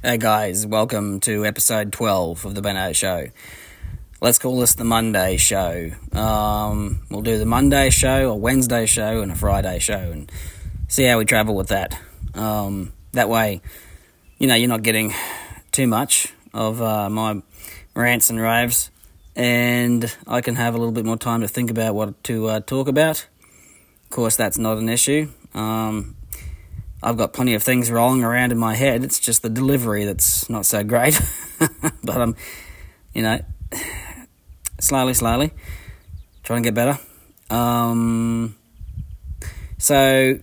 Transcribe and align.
Hey 0.00 0.16
guys, 0.16 0.64
welcome 0.64 1.18
to 1.22 1.44
episode 1.44 1.92
12 1.92 2.44
of 2.44 2.54
the 2.54 2.62
Benno 2.62 2.92
Show. 2.92 3.26
Let's 4.20 4.38
call 4.38 4.60
this 4.60 4.76
the 4.76 4.84
Monday 4.84 5.38
show. 5.38 5.90
Um, 6.12 7.00
we'll 7.10 7.22
do 7.22 7.36
the 7.36 7.44
Monday 7.44 7.90
show, 7.90 8.30
a 8.30 8.36
Wednesday 8.36 8.86
show, 8.86 9.22
and 9.22 9.32
a 9.32 9.34
Friday 9.34 9.80
show, 9.80 9.98
and 9.98 10.30
see 10.86 11.02
how 11.02 11.18
we 11.18 11.24
travel 11.24 11.56
with 11.56 11.70
that. 11.70 11.98
Um, 12.34 12.92
that 13.10 13.28
way, 13.28 13.60
you 14.38 14.46
know, 14.46 14.54
you're 14.54 14.68
not 14.68 14.84
getting 14.84 15.14
too 15.72 15.88
much 15.88 16.32
of 16.54 16.80
uh, 16.80 17.10
my 17.10 17.42
rants 17.96 18.30
and 18.30 18.40
raves, 18.40 18.92
and 19.34 20.16
I 20.28 20.42
can 20.42 20.54
have 20.54 20.76
a 20.76 20.78
little 20.78 20.92
bit 20.92 21.06
more 21.06 21.16
time 21.16 21.40
to 21.40 21.48
think 21.48 21.72
about 21.72 21.96
what 21.96 22.22
to 22.22 22.46
uh, 22.46 22.60
talk 22.60 22.86
about. 22.86 23.26
Of 24.04 24.10
course, 24.10 24.36
that's 24.36 24.58
not 24.58 24.78
an 24.78 24.88
issue. 24.88 25.30
Um, 25.54 26.14
I've 27.02 27.16
got 27.16 27.32
plenty 27.32 27.54
of 27.54 27.62
things 27.62 27.90
rolling 27.90 28.24
around 28.24 28.50
in 28.50 28.58
my 28.58 28.74
head. 28.74 29.04
It's 29.04 29.20
just 29.20 29.42
the 29.42 29.48
delivery 29.48 30.04
that's 30.04 30.50
not 30.50 30.66
so 30.66 30.82
great. 30.82 31.20
but 32.02 32.20
I'm, 32.20 32.34
you 33.14 33.22
know, 33.22 33.40
slowly, 34.80 35.14
slowly 35.14 35.52
trying 36.42 36.62
to 36.62 36.66
get 36.66 36.74
better. 36.74 36.98
Um, 37.50 38.56
so, 39.78 40.40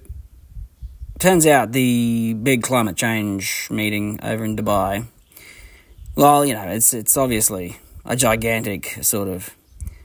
turns 1.20 1.46
out 1.46 1.74
the 1.74 2.34
big 2.42 2.64
climate 2.64 2.96
change 2.96 3.68
meeting 3.70 4.20
over 4.24 4.46
in 4.46 4.56
Dubai. 4.56 5.08
Well, 6.16 6.46
you 6.46 6.54
know, 6.54 6.64
it's 6.64 6.94
it's 6.94 7.18
obviously 7.18 7.78
a 8.06 8.16
gigantic 8.16 9.00
sort 9.02 9.28
of 9.28 9.56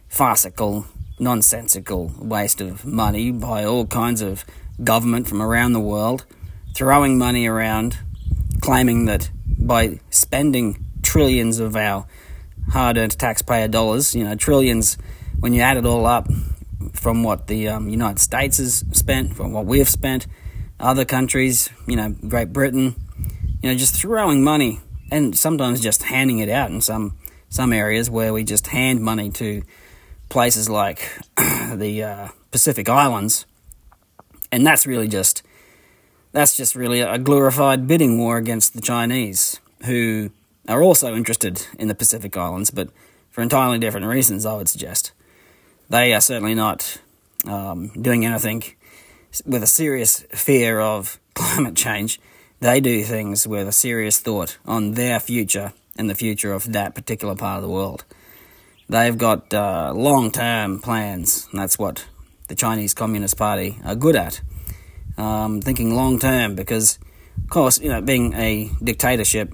farcical, 0.08 0.86
nonsensical 1.20 2.12
waste 2.18 2.60
of 2.60 2.84
money 2.84 3.30
by 3.30 3.64
all 3.64 3.86
kinds 3.86 4.20
of 4.20 4.44
government 4.82 5.28
from 5.28 5.40
around 5.40 5.74
the 5.74 5.80
world 5.80 6.24
throwing 6.74 7.18
money 7.18 7.46
around, 7.46 7.98
claiming 8.60 9.06
that 9.06 9.30
by 9.58 10.00
spending 10.10 10.84
trillions 11.02 11.58
of 11.58 11.76
our 11.76 12.06
hard 12.70 12.96
earned 12.96 13.18
taxpayer 13.18 13.68
dollars, 13.68 14.14
you 14.14 14.24
know, 14.24 14.34
trillions, 14.34 14.96
when 15.40 15.52
you 15.52 15.60
add 15.60 15.76
it 15.76 15.86
all 15.86 16.06
up 16.06 16.28
from 16.92 17.22
what 17.22 17.46
the 17.46 17.68
um, 17.68 17.88
United 17.88 18.18
States 18.18 18.58
has 18.58 18.84
spent, 18.92 19.34
from 19.34 19.52
what 19.52 19.66
we've 19.66 19.88
spent, 19.88 20.26
other 20.78 21.04
countries, 21.04 21.68
you 21.86 21.96
know, 21.96 22.14
Great 22.28 22.52
Britain, 22.52 22.94
you 23.62 23.70
know, 23.70 23.76
just 23.76 23.94
throwing 23.94 24.42
money 24.42 24.80
and 25.10 25.36
sometimes 25.36 25.80
just 25.80 26.04
handing 26.04 26.38
it 26.38 26.48
out 26.48 26.70
in 26.70 26.80
some 26.80 27.16
some 27.48 27.72
areas 27.72 28.08
where 28.08 28.32
we 28.32 28.44
just 28.44 28.68
hand 28.68 29.00
money 29.00 29.28
to 29.28 29.62
places 30.28 30.68
like 30.68 31.10
the 31.74 32.02
uh, 32.02 32.28
Pacific 32.52 32.88
Islands, 32.88 33.44
and 34.52 34.64
that's 34.64 34.86
really 34.86 35.08
just 35.08 35.42
that's 36.32 36.56
just 36.56 36.74
really 36.74 37.00
a 37.00 37.18
glorified 37.18 37.86
bidding 37.86 38.18
war 38.18 38.36
against 38.36 38.74
the 38.74 38.80
Chinese, 38.80 39.60
who 39.84 40.30
are 40.68 40.82
also 40.82 41.14
interested 41.14 41.66
in 41.78 41.88
the 41.88 41.94
Pacific 41.94 42.36
Islands, 42.36 42.70
but 42.70 42.90
for 43.30 43.42
entirely 43.42 43.78
different 43.78 44.06
reasons, 44.06 44.46
I 44.46 44.56
would 44.56 44.68
suggest. 44.68 45.12
They 45.88 46.12
are 46.14 46.20
certainly 46.20 46.54
not 46.54 47.00
um, 47.46 47.88
doing 48.00 48.24
anything 48.24 48.62
with 49.44 49.62
a 49.62 49.66
serious 49.66 50.20
fear 50.30 50.80
of 50.80 51.18
climate 51.34 51.76
change. 51.76 52.20
They 52.60 52.80
do 52.80 53.02
things 53.02 53.46
with 53.46 53.66
a 53.66 53.72
serious 53.72 54.18
thought 54.18 54.58
on 54.66 54.92
their 54.92 55.18
future 55.18 55.72
and 55.96 56.08
the 56.08 56.14
future 56.14 56.52
of 56.52 56.72
that 56.72 56.94
particular 56.94 57.34
part 57.34 57.56
of 57.56 57.62
the 57.62 57.68
world. 57.68 58.04
They've 58.88 59.16
got 59.16 59.52
uh, 59.54 59.92
long 59.94 60.30
term 60.30 60.80
plans, 60.80 61.48
and 61.50 61.60
that's 61.60 61.78
what 61.78 62.06
the 62.48 62.54
Chinese 62.54 62.92
Communist 62.94 63.36
Party 63.36 63.78
are 63.84 63.94
good 63.94 64.16
at 64.16 64.40
um, 65.20 65.60
thinking 65.60 65.94
long 65.94 66.18
term 66.18 66.54
because, 66.54 66.98
of 67.42 67.50
course, 67.50 67.78
you 67.78 67.88
know, 67.88 68.00
being 68.00 68.32
a 68.34 68.70
dictatorship, 68.82 69.52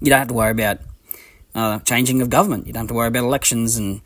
you 0.00 0.10
don't 0.10 0.18
have 0.18 0.28
to 0.28 0.34
worry 0.34 0.50
about 0.50 0.80
uh, 1.54 1.78
changing 1.80 2.20
of 2.22 2.30
government. 2.30 2.66
You 2.66 2.72
don't 2.72 2.82
have 2.82 2.88
to 2.88 2.94
worry 2.94 3.08
about 3.08 3.24
elections 3.24 3.76
and 3.76 4.00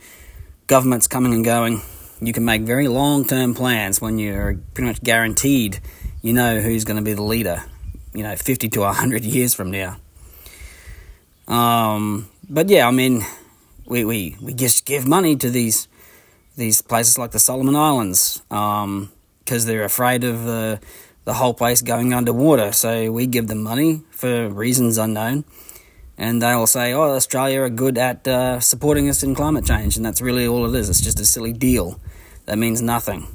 governments 0.66 1.06
coming 1.06 1.32
and 1.32 1.44
going. 1.44 1.82
You 2.20 2.32
can 2.32 2.44
make 2.44 2.62
very 2.62 2.88
long 2.88 3.24
term 3.26 3.54
plans 3.54 4.00
when 4.00 4.18
you're 4.18 4.54
pretty 4.74 4.88
much 4.88 5.02
guaranteed 5.02 5.80
you 6.24 6.32
know 6.32 6.58
who's 6.58 6.84
going 6.84 6.96
to 6.96 7.02
be 7.02 7.12
the 7.12 7.22
leader, 7.22 7.62
you 8.14 8.22
know, 8.22 8.34
50 8.34 8.70
to 8.70 8.80
100 8.80 9.24
years 9.36 9.52
from 9.52 9.70
now. 9.70 9.98
Um, 11.46 12.30
but 12.48 12.70
yeah, 12.70 12.88
I 12.88 12.90
mean, 12.90 13.22
we, 13.84 14.06
we, 14.06 14.34
we 14.40 14.54
just 14.54 14.86
give 14.86 15.06
money 15.06 15.36
to 15.36 15.50
these 15.50 15.86
these 16.56 16.80
places 16.80 17.18
like 17.18 17.32
the 17.32 17.38
Solomon 17.38 17.76
Islands, 17.76 18.40
um, 18.50 19.10
because 19.44 19.66
they're 19.66 19.84
afraid 19.84 20.24
of 20.24 20.44
the 20.44 20.80
the 21.24 21.34
whole 21.34 21.54
place 21.54 21.80
going 21.82 22.12
underwater. 22.12 22.72
So 22.72 23.10
we 23.10 23.26
give 23.26 23.48
them 23.48 23.62
money 23.62 24.02
for 24.10 24.48
reasons 24.48 24.98
unknown, 24.98 25.44
and 26.18 26.42
they'll 26.42 26.66
say, 26.66 26.92
"Oh, 26.92 27.14
Australia 27.14 27.62
are 27.62 27.70
good 27.70 27.98
at 27.98 28.26
uh, 28.28 28.60
supporting 28.60 29.08
us 29.08 29.22
in 29.22 29.34
climate 29.34 29.64
change," 29.64 29.96
and 29.96 30.04
that's 30.04 30.20
really 30.20 30.46
all 30.46 30.66
it 30.66 30.78
is. 30.78 30.88
It's 30.88 31.00
just 31.00 31.20
a 31.20 31.24
silly 31.24 31.52
deal 31.52 32.00
that 32.46 32.58
means 32.58 32.82
nothing, 32.82 33.26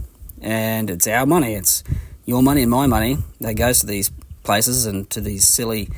and 0.41 0.89
it's 0.89 1.07
our 1.07 1.25
money. 1.25 1.55
It's 1.55 1.83
your 2.25 2.43
money 2.43 2.61
and 2.61 2.71
my 2.71 2.87
money 2.87 3.17
that 3.41 3.55
goes 3.55 3.79
to 3.79 3.87
these 3.87 4.11
places 4.43 4.85
and 4.85 5.09
to 5.09 5.21
these 5.21 5.47
silly, 5.47 5.89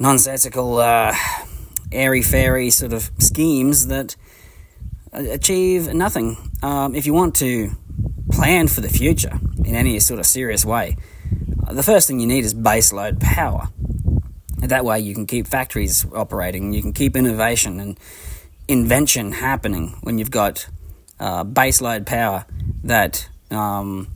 nonsensical, 0.00 0.78
uh, 0.78 1.14
airy 1.92 2.22
fairy 2.22 2.70
sort 2.70 2.92
of 2.92 3.10
schemes 3.18 3.86
that 3.88 4.16
achieve 5.12 5.92
nothing. 5.92 6.36
Um, 6.62 6.94
if 6.94 7.06
you 7.06 7.14
want 7.14 7.34
to 7.36 7.70
plan 8.40 8.66
for 8.68 8.80
the 8.80 8.88
future 8.88 9.38
in 9.66 9.74
any 9.74 10.00
sort 10.00 10.18
of 10.18 10.24
serious 10.24 10.64
way, 10.64 10.96
the 11.70 11.82
first 11.82 12.08
thing 12.08 12.20
you 12.20 12.26
need 12.26 12.42
is 12.42 12.54
baseload 12.54 13.20
power. 13.20 13.68
That 14.58 14.82
way, 14.82 14.98
you 15.00 15.14
can 15.14 15.26
keep 15.26 15.46
factories 15.46 16.06
operating, 16.14 16.72
you 16.72 16.80
can 16.80 16.94
keep 16.94 17.16
innovation 17.16 17.78
and 17.80 18.00
invention 18.66 19.32
happening 19.32 19.98
when 20.00 20.16
you've 20.16 20.30
got 20.30 20.66
uh, 21.18 21.44
baseload 21.44 22.06
power 22.06 22.46
that 22.84 23.28
um, 23.50 24.08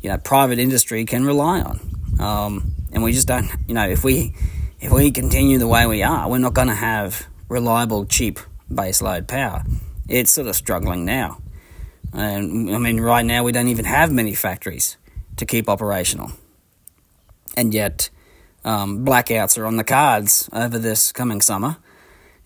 you 0.00 0.08
know 0.08 0.18
private 0.18 0.60
industry 0.60 1.04
can 1.04 1.24
rely 1.24 1.60
on. 1.60 1.80
Um, 2.20 2.74
and 2.92 3.02
we 3.02 3.12
just 3.12 3.26
don't, 3.26 3.50
you 3.66 3.74
know, 3.74 3.88
if 3.88 4.04
we 4.04 4.36
if 4.80 4.92
we 4.92 5.10
continue 5.10 5.58
the 5.58 5.66
way 5.66 5.84
we 5.86 6.04
are, 6.04 6.30
we're 6.30 6.38
not 6.38 6.54
going 6.54 6.68
to 6.68 6.74
have 6.74 7.26
reliable, 7.48 8.06
cheap 8.06 8.38
baseload 8.70 9.26
power. 9.26 9.64
It's 10.08 10.30
sort 10.30 10.46
of 10.46 10.54
struggling 10.54 11.04
now. 11.04 11.38
And 12.14 12.74
I 12.74 12.78
mean, 12.78 13.00
right 13.00 13.24
now 13.24 13.42
we 13.42 13.52
don't 13.52 13.68
even 13.68 13.84
have 13.84 14.12
many 14.12 14.34
factories 14.34 14.96
to 15.36 15.44
keep 15.44 15.68
operational. 15.68 16.32
And 17.56 17.74
yet, 17.74 18.08
um, 18.64 19.04
blackouts 19.04 19.58
are 19.58 19.66
on 19.66 19.76
the 19.76 19.84
cards 19.84 20.48
over 20.52 20.78
this 20.78 21.12
coming 21.12 21.40
summer 21.40 21.76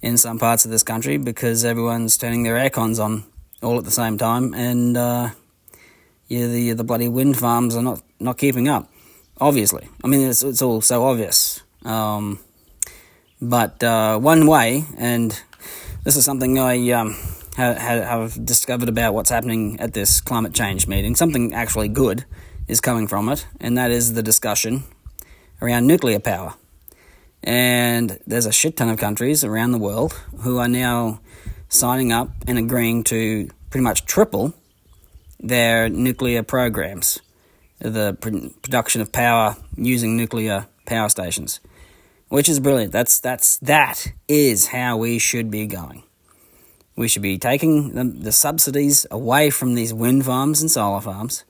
in 0.00 0.16
some 0.16 0.38
parts 0.38 0.64
of 0.64 0.70
this 0.70 0.82
country 0.82 1.16
because 1.16 1.64
everyone's 1.64 2.16
turning 2.16 2.42
their 2.42 2.56
air 2.56 2.70
cons 2.70 2.98
on 2.98 3.24
all 3.62 3.78
at 3.78 3.84
the 3.84 3.90
same 3.90 4.18
time, 4.18 4.54
and 4.54 4.96
uh, 4.96 5.30
yeah, 6.28 6.46
the 6.46 6.72
the 6.72 6.84
bloody 6.84 7.08
wind 7.08 7.36
farms 7.36 7.76
are 7.76 7.82
not, 7.82 8.02
not 8.20 8.38
keeping 8.38 8.68
up. 8.68 8.90
Obviously, 9.40 9.88
I 10.02 10.08
mean 10.08 10.28
it's 10.28 10.42
it's 10.42 10.62
all 10.62 10.80
so 10.80 11.04
obvious. 11.04 11.60
Um, 11.84 12.38
but 13.40 13.82
uh, 13.82 14.18
one 14.18 14.46
way, 14.46 14.84
and 14.96 15.40
this 16.04 16.16
is 16.16 16.24
something 16.24 16.58
I 16.58 16.90
um, 16.90 17.16
have, 17.58 18.04
have 18.04 18.44
discovered 18.46 18.88
about 18.88 19.14
what's 19.14 19.30
happening 19.30 19.80
at 19.80 19.92
this 19.92 20.20
climate 20.20 20.54
change 20.54 20.86
meeting, 20.86 21.16
something 21.16 21.52
actually 21.52 21.88
good 21.88 22.24
is 22.68 22.80
coming 22.80 23.08
from 23.08 23.28
it, 23.28 23.46
and 23.60 23.76
that 23.76 23.90
is 23.90 24.14
the 24.14 24.22
discussion 24.22 24.84
around 25.60 25.86
nuclear 25.86 26.20
power. 26.20 26.54
And 27.42 28.18
there's 28.26 28.46
a 28.46 28.52
shit 28.52 28.76
ton 28.76 28.88
of 28.88 28.98
countries 28.98 29.42
around 29.42 29.72
the 29.72 29.78
world 29.78 30.12
who 30.40 30.58
are 30.58 30.68
now 30.68 31.20
signing 31.68 32.12
up 32.12 32.30
and 32.46 32.58
agreeing 32.58 33.04
to 33.04 33.50
pretty 33.70 33.82
much 33.82 34.06
triple 34.06 34.54
their 35.40 35.88
nuclear 35.88 36.42
programs, 36.42 37.20
the 37.80 38.14
production 38.14 39.00
of 39.00 39.12
power 39.12 39.56
using 39.76 40.16
nuclear 40.16 40.66
power 40.86 41.08
stations, 41.08 41.60
which 42.28 42.48
is 42.48 42.60
brilliant. 42.60 42.92
That's 42.92 43.20
that's 43.20 43.58
that 43.58 44.12
is 44.26 44.68
how 44.68 44.96
we 44.96 45.18
should 45.18 45.50
be 45.50 45.66
going. 45.66 46.02
We 46.98 47.06
should 47.06 47.22
be 47.22 47.38
taking 47.38 47.94
the, 47.94 48.02
the 48.02 48.32
subsidies 48.32 49.06
away 49.08 49.50
from 49.50 49.76
these 49.76 49.94
wind 49.94 50.24
farms 50.24 50.60
and 50.60 50.68
solar 50.68 51.00
farms. 51.00 51.44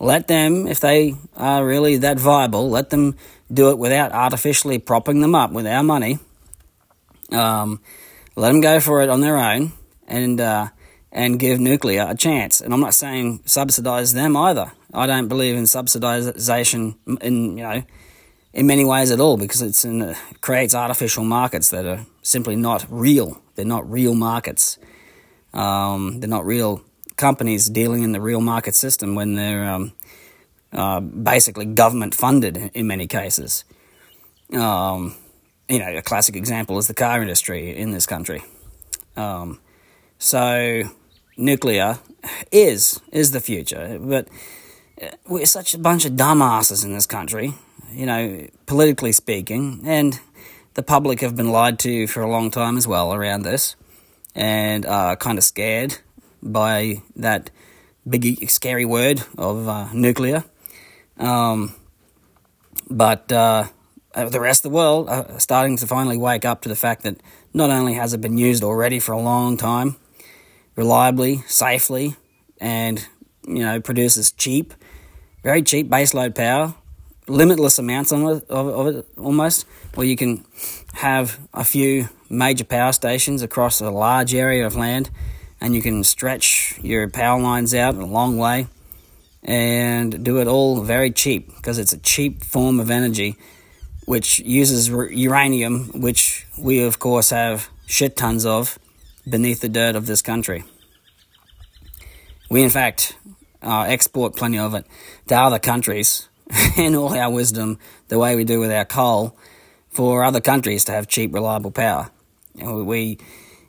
Let 0.00 0.26
them, 0.26 0.66
if 0.66 0.80
they 0.80 1.14
are 1.36 1.64
really 1.64 1.98
that 1.98 2.18
viable, 2.18 2.68
let 2.68 2.90
them 2.90 3.14
do 3.52 3.70
it 3.70 3.78
without 3.78 4.10
artificially 4.10 4.80
propping 4.80 5.20
them 5.20 5.32
up 5.32 5.52
with 5.52 5.64
our 5.64 5.84
money. 5.84 6.18
Um, 7.30 7.80
let 8.34 8.48
them 8.48 8.60
go 8.60 8.80
for 8.80 9.00
it 9.00 9.08
on 9.08 9.20
their 9.20 9.38
own 9.38 9.72
and 10.08 10.40
uh, 10.40 10.70
and 11.12 11.38
give 11.38 11.60
nuclear 11.60 12.06
a 12.08 12.16
chance. 12.16 12.60
And 12.60 12.74
I'm 12.74 12.80
not 12.80 12.94
saying 12.94 13.42
subsidize 13.44 14.12
them 14.12 14.36
either. 14.36 14.72
I 14.92 15.06
don't 15.06 15.28
believe 15.28 15.54
in 15.54 15.64
subsidization 15.64 16.96
in 17.22 17.58
you 17.58 17.62
know 17.62 17.82
in 18.54 18.66
many 18.66 18.84
ways 18.84 19.10
at 19.10 19.20
all 19.20 19.36
because 19.36 19.60
it's 19.60 19.84
in, 19.84 20.00
it 20.00 20.16
creates 20.40 20.74
artificial 20.74 21.24
markets 21.24 21.70
that 21.70 21.84
are 21.84 22.06
simply 22.22 22.56
not 22.56 22.86
real. 22.88 23.42
They're 23.56 23.64
not 23.64 23.90
real 23.90 24.14
markets. 24.14 24.78
Um, 25.52 26.20
they're 26.20 26.28
not 26.28 26.46
real 26.46 26.82
companies 27.16 27.66
dealing 27.66 28.02
in 28.02 28.12
the 28.12 28.20
real 28.20 28.40
market 28.40 28.74
system 28.74 29.14
when 29.14 29.34
they're 29.34 29.68
um, 29.68 29.92
uh, 30.72 31.00
basically 31.00 31.66
government 31.66 32.14
funded 32.14 32.70
in, 32.74 32.86
many 32.86 33.06
cases. 33.06 33.64
Um, 34.52 35.16
you 35.68 35.80
know, 35.80 35.96
a 35.96 36.02
classic 36.02 36.36
example 36.36 36.78
is 36.78 36.86
the 36.86 36.94
car 36.94 37.22
industry 37.22 37.76
in 37.76 37.90
this 37.90 38.06
country. 38.06 38.42
Um, 39.16 39.60
so 40.18 40.82
nuclear 41.36 41.98
is 42.52 43.00
is 43.12 43.32
the 43.32 43.40
future, 43.40 43.98
but 44.00 44.28
we're 45.26 45.46
such 45.46 45.74
a 45.74 45.78
bunch 45.78 46.04
of 46.04 46.12
dumbasses 46.12 46.84
in 46.84 46.92
this 46.92 47.06
country, 47.06 47.54
you 47.94 48.06
know, 48.06 48.46
politically 48.66 49.12
speaking, 49.12 49.80
and 49.84 50.18
the 50.74 50.82
public 50.82 51.20
have 51.20 51.36
been 51.36 51.50
lied 51.50 51.78
to 51.80 52.06
for 52.06 52.22
a 52.22 52.30
long 52.30 52.50
time 52.50 52.76
as 52.76 52.86
well 52.86 53.14
around 53.14 53.42
this, 53.42 53.76
and 54.34 54.84
are 54.86 55.16
kind 55.16 55.38
of 55.38 55.44
scared 55.44 55.98
by 56.42 57.02
that 57.16 57.50
big 58.08 58.50
scary 58.50 58.84
word 58.84 59.22
of 59.38 59.68
uh, 59.68 59.88
nuclear. 59.92 60.44
Um, 61.16 61.74
but 62.90 63.30
uh, 63.32 63.64
the 64.14 64.40
rest 64.40 64.64
of 64.64 64.70
the 64.70 64.76
world 64.76 65.08
are 65.08 65.38
starting 65.40 65.76
to 65.78 65.86
finally 65.86 66.16
wake 66.16 66.44
up 66.44 66.62
to 66.62 66.68
the 66.68 66.76
fact 66.76 67.02
that 67.02 67.16
not 67.52 67.70
only 67.70 67.94
has 67.94 68.12
it 68.12 68.20
been 68.20 68.38
used 68.38 68.62
already 68.62 68.98
for 68.98 69.12
a 69.12 69.20
long 69.20 69.56
time, 69.56 69.96
reliably, 70.76 71.38
safely, 71.46 72.16
and 72.60 73.06
you 73.46 73.60
know 73.60 73.80
produces 73.80 74.32
cheap, 74.32 74.74
very 75.42 75.62
cheap 75.62 75.88
baseload 75.88 76.34
power, 76.34 76.74
limitless 77.26 77.78
amounts 77.78 78.12
of 78.12 78.44
of 78.50 78.86
it 78.86 79.06
almost, 79.16 79.66
where 79.94 80.06
you 80.06 80.16
can 80.16 80.44
have 80.94 81.38
a 81.52 81.64
few 81.64 82.08
major 82.28 82.64
power 82.64 82.92
stations 82.92 83.42
across 83.42 83.80
a 83.80 83.90
large 83.90 84.34
area 84.34 84.66
of 84.66 84.76
land, 84.76 85.10
and 85.60 85.74
you 85.74 85.82
can 85.82 86.04
stretch 86.04 86.78
your 86.82 87.08
power 87.08 87.40
lines 87.40 87.74
out 87.74 87.94
a 87.94 88.04
long 88.04 88.38
way, 88.38 88.66
and 89.42 90.24
do 90.24 90.38
it 90.38 90.46
all 90.46 90.80
very 90.80 91.10
cheap 91.10 91.54
because 91.56 91.78
it's 91.78 91.92
a 91.92 91.98
cheap 91.98 92.42
form 92.42 92.80
of 92.80 92.90
energy 92.90 93.36
which 94.06 94.38
uses 94.40 94.88
uranium, 94.88 96.00
which 96.00 96.46
we 96.58 96.82
of 96.82 96.98
course 96.98 97.30
have 97.30 97.70
shit 97.86 98.16
tons 98.16 98.44
of 98.44 98.78
beneath 99.28 99.60
the 99.60 99.68
dirt 99.68 99.96
of 99.96 100.06
this 100.06 100.20
country. 100.20 100.64
We, 102.50 102.62
in 102.62 102.70
fact, 102.70 103.16
uh, 103.62 103.82
export 103.82 104.36
plenty 104.36 104.58
of 104.58 104.74
it 104.74 104.86
to 105.28 105.34
other 105.34 105.58
countries 105.58 106.28
in 106.76 106.94
all 106.94 107.14
our 107.14 107.30
wisdom, 107.30 107.78
the 108.08 108.18
way 108.18 108.36
we 108.36 108.44
do 108.44 108.60
with 108.60 108.70
our 108.70 108.84
coal, 108.84 109.36
for 109.90 110.24
other 110.24 110.40
countries 110.40 110.84
to 110.84 110.92
have 110.92 111.06
cheap, 111.06 111.32
reliable 111.32 111.70
power. 111.70 112.10
We, 112.54 113.18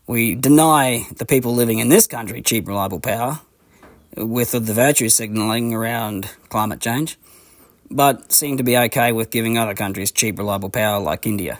we 0.08 0.36
deny 0.36 1.06
the 1.16 1.26
people 1.26 1.54
living 1.54 1.80
in 1.80 1.90
this 1.90 2.08
country 2.08 2.42
cheap, 2.42 2.68
reliable 2.68 3.00
power 3.00 3.40
with 4.18 4.52
the 4.52 4.60
virtue 4.60 5.10
signalling 5.10 5.74
around 5.74 6.30
climate 6.50 6.80
change, 6.80 7.18
but 7.92 8.32
seem 8.32 8.58
to 8.58 8.64
be 8.64 8.78
okay 8.78 9.12
with 9.12 9.30
giving 9.30 9.58
other 9.58 9.74
countries 9.74 10.12
cheap, 10.12 10.38
reliable 10.38 10.70
power 10.70 11.00
like 11.00 11.26
India. 11.26 11.60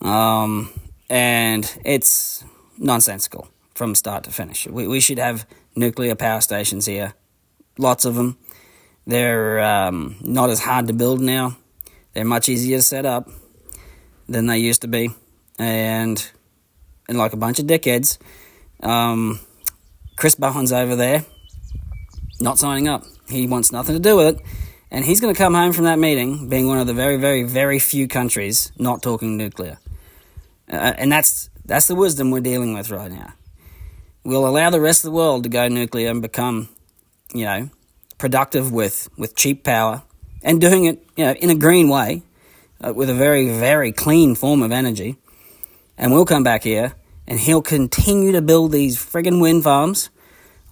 Um, 0.00 0.70
and 1.08 1.78
it's 1.84 2.44
nonsensical 2.78 3.48
from 3.74 3.94
start 3.94 4.24
to 4.24 4.30
finish. 4.30 4.66
We, 4.66 4.86
we 4.86 5.00
should 5.00 5.18
have 5.18 5.46
nuclear 5.74 6.14
power 6.14 6.40
stations 6.40 6.86
here, 6.86 7.14
lots 7.78 8.04
of 8.04 8.14
them. 8.14 8.38
They're 9.06 9.60
um, 9.60 10.16
not 10.20 10.50
as 10.50 10.60
hard 10.60 10.88
to 10.88 10.92
build 10.92 11.20
now. 11.20 11.56
They're 12.12 12.24
much 12.24 12.48
easier 12.48 12.78
to 12.78 12.82
set 12.82 13.06
up 13.06 13.28
than 14.28 14.46
they 14.46 14.58
used 14.58 14.82
to 14.82 14.88
be, 14.88 15.10
and 15.58 16.28
and 17.08 17.16
like 17.16 17.32
a 17.32 17.36
bunch 17.36 17.58
of 17.60 17.66
dickheads, 17.66 18.18
um, 18.82 19.38
Chris 20.16 20.34
Bowen's 20.34 20.72
over 20.72 20.96
there, 20.96 21.24
not 22.40 22.58
signing 22.58 22.88
up. 22.88 23.04
He 23.28 23.46
wants 23.46 23.70
nothing 23.70 23.94
to 23.94 24.00
do 24.00 24.16
with 24.16 24.36
it, 24.36 24.42
and 24.90 25.04
he's 25.04 25.20
going 25.20 25.32
to 25.32 25.38
come 25.38 25.54
home 25.54 25.72
from 25.72 25.84
that 25.84 25.98
meeting 25.98 26.48
being 26.48 26.66
one 26.66 26.78
of 26.78 26.86
the 26.86 26.94
very, 26.94 27.16
very, 27.16 27.44
very 27.44 27.78
few 27.78 28.08
countries 28.08 28.72
not 28.78 29.02
talking 29.02 29.36
nuclear, 29.36 29.78
uh, 30.68 30.94
and 30.96 31.12
that's 31.12 31.48
that's 31.64 31.86
the 31.86 31.94
wisdom 31.94 32.30
we're 32.30 32.40
dealing 32.40 32.74
with 32.74 32.90
right 32.90 33.10
now. 33.10 33.34
We'll 34.24 34.48
allow 34.48 34.70
the 34.70 34.80
rest 34.80 35.04
of 35.04 35.12
the 35.12 35.16
world 35.16 35.44
to 35.44 35.48
go 35.48 35.68
nuclear 35.68 36.10
and 36.10 36.20
become, 36.20 36.68
you 37.32 37.44
know, 37.44 37.70
productive 38.18 38.72
with, 38.72 39.08
with 39.16 39.36
cheap 39.36 39.64
power 39.64 40.02
and 40.42 40.60
doing 40.60 40.84
it, 40.84 41.04
you 41.16 41.24
know, 41.24 41.32
in 41.32 41.50
a 41.50 41.54
green 41.54 41.88
way, 41.88 42.22
uh, 42.84 42.92
with 42.92 43.10
a 43.10 43.14
very, 43.14 43.48
very 43.48 43.92
clean 43.92 44.34
form 44.34 44.62
of 44.62 44.72
energy. 44.72 45.16
And 45.98 46.12
we'll 46.12 46.26
come 46.26 46.44
back 46.44 46.62
here 46.62 46.94
and 47.26 47.40
he'll 47.40 47.62
continue 47.62 48.32
to 48.32 48.42
build 48.42 48.72
these 48.72 48.96
friggin' 48.96 49.40
wind 49.40 49.64
farms 49.64 50.10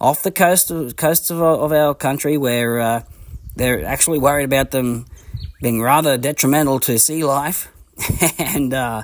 off 0.00 0.22
the 0.22 0.30
coast 0.30 0.70
of, 0.70 0.96
coasts 0.96 1.30
of, 1.30 1.40
of 1.40 1.72
our 1.72 1.94
country 1.94 2.36
where 2.36 2.80
uh, 2.80 3.02
they're 3.56 3.84
actually 3.84 4.18
worried 4.18 4.44
about 4.44 4.70
them 4.70 5.06
being 5.62 5.80
rather 5.80 6.18
detrimental 6.18 6.78
to 6.80 6.98
sea 6.98 7.24
life 7.24 7.68
and 8.38 8.74
uh, 8.74 9.02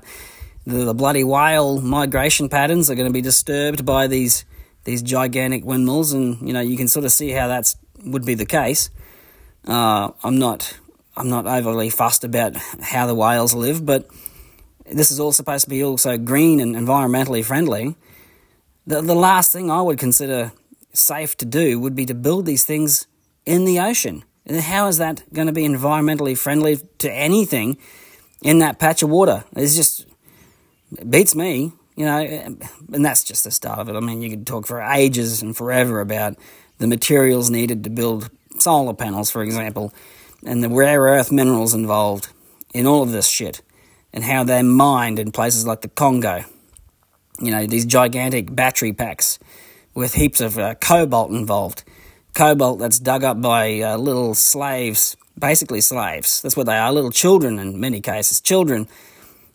the, 0.66 0.84
the, 0.84 0.94
bloody 0.94 1.24
whale 1.24 1.80
migration 1.80 2.48
patterns 2.48 2.90
are 2.90 2.94
going 2.94 3.06
to 3.06 3.12
be 3.12 3.22
disturbed 3.22 3.86
by 3.86 4.06
these 4.06 4.44
these 4.84 5.02
gigantic 5.02 5.64
windmills 5.64 6.12
and 6.12 6.46
you 6.46 6.52
know 6.52 6.60
you 6.60 6.76
can 6.76 6.88
sort 6.88 7.04
of 7.04 7.12
see 7.12 7.30
how 7.30 7.46
that's 7.46 7.76
would 8.04 8.24
be 8.24 8.34
the 8.34 8.46
case. 8.46 8.90
Uh, 9.66 10.10
I'm 10.22 10.38
not 10.38 10.78
I'm 11.16 11.28
not 11.28 11.46
overly 11.46 11.90
fussed 11.90 12.24
about 12.24 12.56
how 12.56 13.06
the 13.06 13.14
whales 13.14 13.52
live, 13.54 13.84
but 13.84 14.08
this 14.90 15.10
is 15.10 15.20
all 15.20 15.32
supposed 15.32 15.64
to 15.64 15.70
be 15.70 15.84
also 15.84 16.16
green 16.16 16.60
and 16.60 16.74
environmentally 16.74 17.44
friendly. 17.44 17.96
The 18.86 19.00
the 19.02 19.14
last 19.14 19.52
thing 19.52 19.70
I 19.70 19.82
would 19.82 19.98
consider 19.98 20.52
safe 20.92 21.36
to 21.38 21.44
do 21.44 21.78
would 21.78 21.94
be 21.94 22.06
to 22.06 22.14
build 22.14 22.46
these 22.46 22.64
things 22.64 23.06
in 23.46 23.64
the 23.64 23.80
ocean. 23.80 24.24
And 24.46 24.60
how 24.60 24.88
is 24.88 24.98
that 24.98 25.22
going 25.32 25.46
to 25.46 25.52
be 25.52 25.62
environmentally 25.62 26.36
friendly 26.36 26.78
to 26.98 27.12
anything 27.12 27.78
in 28.42 28.58
that 28.58 28.78
patch 28.78 29.02
of 29.02 29.10
water? 29.10 29.44
It's 29.54 29.76
just 29.76 30.06
it 30.98 31.08
beats 31.08 31.34
me, 31.34 31.72
you 31.96 32.04
know, 32.04 32.18
and 32.18 33.04
that's 33.04 33.22
just 33.22 33.44
the 33.44 33.50
start 33.50 33.78
of 33.78 33.88
it. 33.88 33.96
I 33.96 34.00
mean, 34.00 34.22
you 34.22 34.30
could 34.30 34.46
talk 34.46 34.66
for 34.66 34.80
ages 34.80 35.42
and 35.42 35.56
forever 35.56 36.00
about 36.00 36.36
the 36.80 36.86
materials 36.86 37.50
needed 37.50 37.84
to 37.84 37.90
build 37.90 38.30
solar 38.58 38.94
panels, 38.94 39.30
for 39.30 39.42
example, 39.42 39.92
and 40.44 40.64
the 40.64 40.68
rare 40.68 41.02
earth 41.02 41.30
minerals 41.30 41.74
involved 41.74 42.28
in 42.74 42.86
all 42.86 43.02
of 43.02 43.12
this 43.12 43.28
shit, 43.28 43.62
and 44.12 44.24
how 44.24 44.42
they're 44.42 44.62
mined 44.62 45.18
in 45.18 45.30
places 45.30 45.66
like 45.66 45.82
the 45.82 45.88
Congo. 45.88 46.44
You 47.38 47.50
know, 47.50 47.66
these 47.66 47.84
gigantic 47.84 48.54
battery 48.54 48.92
packs 48.92 49.38
with 49.94 50.14
heaps 50.14 50.40
of 50.40 50.58
uh, 50.58 50.74
cobalt 50.76 51.30
involved. 51.30 51.84
Cobalt 52.34 52.78
that's 52.78 52.98
dug 52.98 53.24
up 53.24 53.42
by 53.42 53.80
uh, 53.80 53.96
little 53.96 54.34
slaves, 54.34 55.16
basically 55.38 55.80
slaves. 55.80 56.40
That's 56.40 56.56
what 56.56 56.66
they 56.66 56.76
are, 56.76 56.92
little 56.92 57.10
children 57.10 57.58
in 57.58 57.78
many 57.78 58.00
cases. 58.00 58.40
Children, 58.40 58.88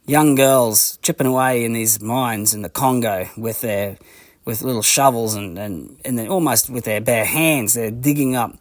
young 0.06 0.36
girls 0.36 1.00
chipping 1.02 1.28
away 1.28 1.66
in 1.66 1.74
these 1.74 2.02
mines 2.02 2.54
in 2.54 2.62
the 2.62 2.70
Congo 2.70 3.30
with 3.36 3.62
their 3.62 3.98
with 4.46 4.62
little 4.62 4.84
shovels 4.84 5.34
and, 5.34 5.58
and, 5.58 5.98
and 6.06 6.20
almost 6.30 6.70
with 6.70 6.86
their 6.86 7.02
bare 7.02 7.26
hands, 7.26 7.74
they're 7.74 7.92
digging 7.92 8.36
up 8.36 8.56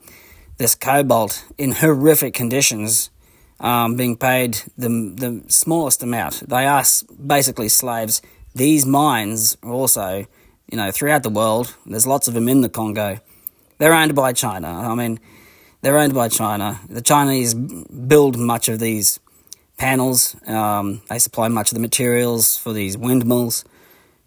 this 0.56 0.74
cobalt 0.74 1.44
in 1.58 1.72
horrific 1.72 2.32
conditions, 2.32 3.10
um, 3.60 3.96
being 3.96 4.16
paid 4.16 4.62
the, 4.78 4.88
the 4.88 5.44
smallest 5.48 6.02
amount. 6.02 6.48
They 6.48 6.66
are 6.66 6.84
basically 7.24 7.68
slaves. 7.68 8.22
These 8.54 8.86
mines 8.86 9.56
are 9.62 9.72
also, 9.72 10.26
you 10.70 10.76
know, 10.76 10.90
throughout 10.90 11.22
the 11.22 11.30
world, 11.30 11.74
there's 11.84 12.06
lots 12.06 12.28
of 12.28 12.34
them 12.34 12.48
in 12.48 12.62
the 12.62 12.68
Congo. 12.68 13.20
They're 13.78 13.94
owned 13.94 14.14
by 14.14 14.32
China. 14.32 14.68
I 14.68 14.94
mean, 14.94 15.20
they're 15.82 15.98
owned 15.98 16.14
by 16.14 16.28
China. 16.28 16.80
The 16.88 17.02
Chinese 17.02 17.52
build 17.52 18.38
much 18.38 18.68
of 18.68 18.78
these 18.78 19.20
panels. 19.76 20.36
Um, 20.46 21.02
they 21.10 21.18
supply 21.18 21.48
much 21.48 21.72
of 21.72 21.74
the 21.74 21.80
materials 21.80 22.56
for 22.56 22.72
these 22.72 22.96
windmills. 22.96 23.64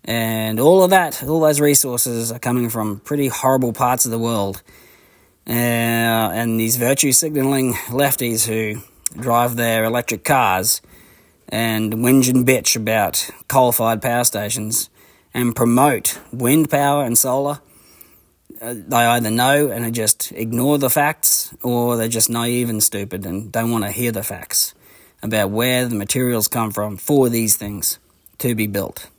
And 0.07 0.57
all 0.57 0.83
of 0.83 0.89
that, 0.91 1.21
all 1.23 1.41
those 1.41 1.59
resources 1.59 2.31
are 2.31 2.39
coming 2.39 2.69
from 2.69 3.01
pretty 3.01 3.27
horrible 3.27 3.73
parts 3.73 4.05
of 4.05 4.11
the 4.11 4.17
world. 4.17 4.63
Uh, 5.45 5.51
and 5.51 6.57
these 6.57 6.77
virtue 6.77 7.11
signaling 7.11 7.73
lefties 7.89 8.47
who 8.47 8.81
drive 9.19 9.57
their 9.57 9.83
electric 9.83 10.23
cars 10.23 10.81
and 11.49 11.93
whinge 11.93 12.29
and 12.29 12.47
bitch 12.47 12.75
about 12.75 13.29
coal 13.49 13.73
fired 13.73 14.01
power 14.01 14.23
stations 14.23 14.89
and 15.33 15.55
promote 15.55 16.19
wind 16.31 16.69
power 16.69 17.03
and 17.03 17.17
solar, 17.17 17.59
uh, 18.61 18.75
they 18.75 18.95
either 18.95 19.29
know 19.29 19.69
and 19.69 19.93
just 19.93 20.31
ignore 20.31 20.77
the 20.77 20.89
facts 20.89 21.53
or 21.63 21.97
they're 21.97 22.07
just 22.07 22.29
naive 22.29 22.69
and 22.69 22.81
stupid 22.81 23.25
and 23.25 23.51
don't 23.51 23.71
want 23.71 23.83
to 23.83 23.91
hear 23.91 24.11
the 24.11 24.23
facts 24.23 24.73
about 25.21 25.49
where 25.49 25.85
the 25.85 25.95
materials 25.95 26.47
come 26.47 26.71
from 26.71 26.95
for 26.95 27.27
these 27.27 27.57
things 27.57 27.99
to 28.37 28.55
be 28.55 28.67
built. 28.67 29.09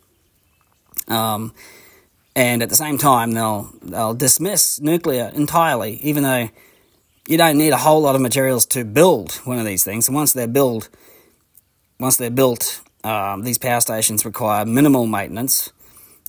Um, 1.08 1.52
and 2.36 2.62
at 2.62 2.68
the 2.68 2.76
same 2.76 2.98
time, 2.98 3.32
they'll 3.32 3.70
they'll 3.82 4.14
dismiss 4.14 4.80
nuclear 4.80 5.32
entirely, 5.34 5.96
even 6.02 6.22
though 6.22 6.48
you 7.26 7.36
don't 7.36 7.58
need 7.58 7.72
a 7.72 7.78
whole 7.78 8.00
lot 8.00 8.14
of 8.14 8.20
materials 8.20 8.66
to 8.66 8.84
build 8.84 9.32
one 9.44 9.58
of 9.58 9.66
these 9.66 9.84
things. 9.84 10.08
And 10.08 10.14
once 10.14 10.32
they're 10.32 10.46
built, 10.46 10.88
once 11.98 12.16
they're 12.16 12.30
built, 12.30 12.80
um, 13.04 13.42
these 13.42 13.58
power 13.58 13.80
stations 13.80 14.24
require 14.24 14.64
minimal 14.64 15.06
maintenance, 15.06 15.72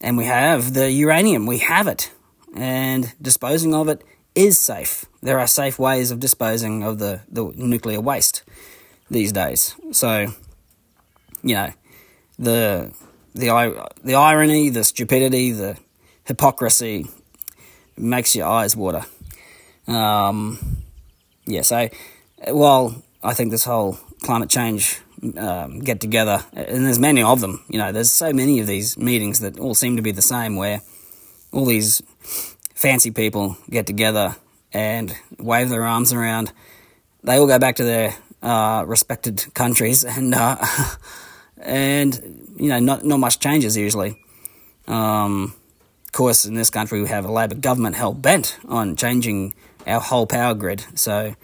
and 0.01 0.17
we 0.17 0.25
have 0.25 0.73
the 0.73 0.91
uranium. 0.91 1.45
We 1.45 1.59
have 1.59 1.87
it, 1.87 2.11
and 2.55 3.13
disposing 3.21 3.73
of 3.75 3.87
it 3.87 4.03
is 4.35 4.57
safe. 4.57 5.05
There 5.21 5.39
are 5.39 5.47
safe 5.47 5.77
ways 5.77 6.11
of 6.11 6.19
disposing 6.19 6.83
of 6.83 6.97
the, 6.99 7.21
the 7.29 7.51
nuclear 7.55 7.99
waste. 7.99 8.43
these 9.09 9.31
days. 9.31 9.75
So, 9.91 10.33
you 11.43 11.55
know, 11.55 11.71
the 12.37 12.91
the 13.35 13.89
the 14.03 14.15
irony, 14.15 14.69
the 14.69 14.83
stupidity, 14.83 15.51
the 15.51 15.77
hypocrisy 16.25 17.07
makes 17.97 18.35
your 18.35 18.47
eyes 18.47 18.75
water. 18.75 19.05
Um, 19.87 20.83
yeah, 21.45 21.61
so 21.61 21.89
while 22.47 23.03
I 23.23 23.33
think 23.33 23.51
this 23.51 23.63
whole 23.63 23.97
climate 24.21 24.49
change 24.49 24.99
um, 25.37 25.79
get 25.79 25.99
together, 25.99 26.43
and 26.53 26.85
there's 26.85 26.99
many 26.99 27.23
of 27.23 27.41
them, 27.41 27.63
you 27.69 27.79
know, 27.79 27.91
there's 27.91 28.11
so 28.11 28.31
many 28.31 28.59
of 28.59 28.67
these 28.67 28.97
meetings 28.97 29.39
that 29.39 29.59
all 29.59 29.73
seem 29.73 29.95
to 29.97 30.01
be 30.01 30.11
the 30.11 30.21
same, 30.21 30.55
where 30.55 30.81
all 31.51 31.65
these 31.65 32.01
fancy 32.73 33.11
people 33.11 33.57
get 33.69 33.87
together 33.87 34.35
and 34.71 35.15
wave 35.37 35.69
their 35.69 35.83
arms 35.83 36.13
around. 36.13 36.51
They 37.23 37.37
all 37.37 37.47
go 37.47 37.59
back 37.59 37.75
to 37.77 37.83
their 37.83 38.15
uh, 38.41 38.83
respected 38.87 39.45
countries, 39.53 40.03
and 40.05 40.33
uh, 40.33 40.57
and 41.59 42.49
you 42.57 42.69
know, 42.69 42.79
not 42.79 43.03
not 43.05 43.19
much 43.19 43.39
changes 43.39 43.77
usually. 43.77 44.21
Um, 44.87 45.53
of 46.05 46.11
course, 46.11 46.45
in 46.45 46.55
this 46.55 46.69
country, 46.69 47.01
we 47.01 47.07
have 47.07 47.25
a 47.25 47.31
Labor 47.31 47.55
government 47.55 47.95
hell 47.95 48.13
bent 48.13 48.57
on 48.67 48.95
changing 48.95 49.53
our 49.85 49.99
whole 49.99 50.25
power 50.25 50.53
grid. 50.53 50.83
So 50.95 51.35